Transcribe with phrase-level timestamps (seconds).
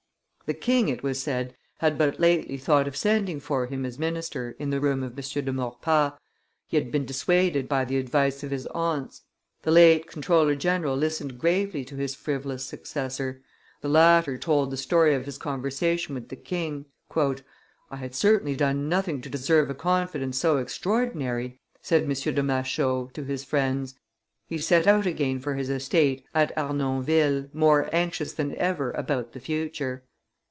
[0.47, 4.53] The king, it was said, had but lately thought of sending for him as minister
[4.59, 5.45] in the room of M.
[5.45, 6.11] de Maurepas,
[6.67, 9.21] he had been dissuaded by the advice of his aunts;
[9.61, 13.41] the late comptroller general listened gravely to his frivolous successor;
[13.79, 16.83] the latter told the story of his conversation with the king.
[17.15, 22.09] "I had certainly done nothing to deserve a confidence so extraordinary," said M.
[22.09, 23.95] de Machault to his friends.
[24.47, 29.39] He set out again for his estate at Arnonville, more anxious than ever about the
[29.39, 30.03] future.